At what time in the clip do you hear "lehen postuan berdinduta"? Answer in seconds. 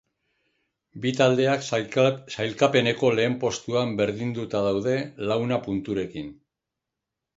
3.19-4.63